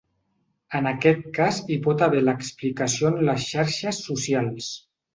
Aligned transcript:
En 0.79 0.89
aquest 0.91 1.27
cas 1.35 1.59
hi 1.69 1.77
pot 1.89 2.03
haver 2.07 2.23
l’explicació 2.25 3.15
en 3.15 3.23
les 3.31 3.49
xarxes 3.55 4.05
socials. 4.11 4.77